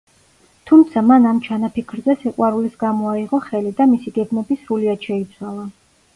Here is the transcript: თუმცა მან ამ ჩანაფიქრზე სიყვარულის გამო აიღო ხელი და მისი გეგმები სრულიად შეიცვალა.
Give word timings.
თუმცა 0.69 1.03
მან 1.09 1.27
ამ 1.31 1.41
ჩანაფიქრზე 1.47 2.15
სიყვარულის 2.21 2.79
გამო 2.85 3.13
აიღო 3.13 3.41
ხელი 3.45 3.75
და 3.83 3.89
მისი 3.93 4.17
გეგმები 4.19 4.61
სრულიად 4.65 5.09
შეიცვალა. 5.13 5.71